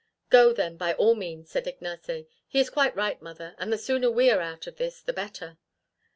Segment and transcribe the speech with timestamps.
[0.31, 2.25] "Go then by all means," said Ignace.
[2.47, 5.59] "He is quite right, mother, and the sooner we are out of this, the better."